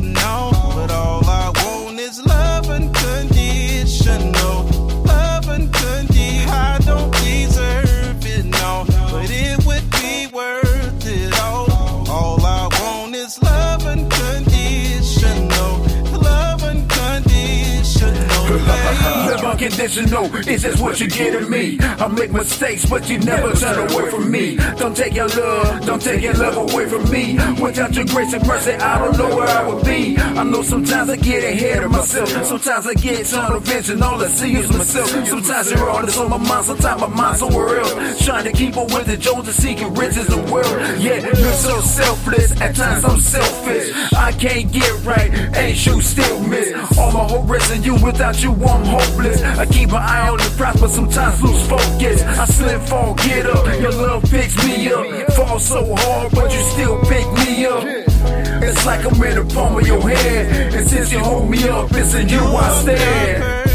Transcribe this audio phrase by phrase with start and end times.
[0.00, 0.57] mistakes and
[19.68, 21.78] unconditional, This is what you get of me.
[21.80, 24.56] I make mistakes, but you never turn away from me.
[24.76, 27.34] Don't take your love, don't take your love away from me.
[27.60, 30.16] Without your grace and mercy, I don't know where I would be.
[30.18, 32.28] I know sometimes I get ahead of myself.
[32.28, 35.08] Sometimes I get tunnel vision, all I see is myself.
[35.08, 38.24] Sometimes you're all that's on my mind, sometimes my mind somewhere else.
[38.24, 41.00] Trying to keep up with the Joneses, seeking riches and wealth.
[41.00, 43.92] Yeah, you're so selfless, at times I'm selfish.
[44.14, 46.72] I can't get right, ain't you still miss?
[46.98, 49.42] All my hope rests in you, without you I'm hopeless.
[50.88, 52.22] But sometimes lose focus.
[52.22, 53.80] I slip, fall, get up.
[53.80, 55.32] Your love picks me up.
[55.32, 57.84] Fall so hard, but you still pick me up.
[58.62, 60.74] It's like I'm in the palm of your hand.
[60.74, 63.67] And since you hold me up, it's in you I stand.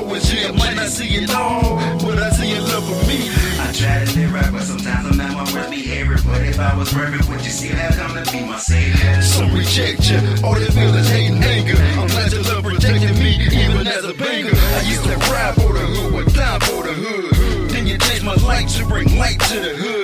[0.00, 0.52] My lowest year.
[0.52, 3.28] Might not see it all, but I see your love for me.
[3.60, 6.16] I try to live right, but sometimes I'm not my worst behavior.
[6.24, 9.22] But if I was perfect, would you still have time to be my savior?
[9.22, 11.76] Some reject you, all they feel is hate and anger.
[12.00, 14.54] I'm glad your love protected me, even as a banger.
[14.54, 17.70] I used to ride for the hood, would die for the hood.
[17.70, 19.99] Then you changed my life to bring light to the hood.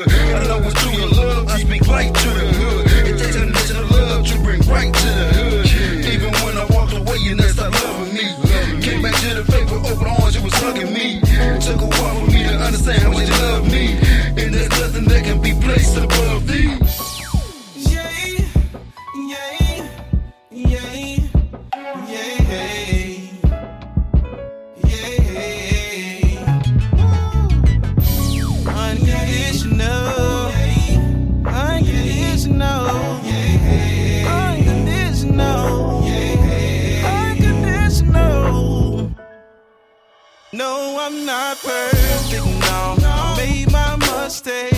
[41.07, 42.97] I'm not perfect, no.
[43.01, 44.76] I made my mistakes.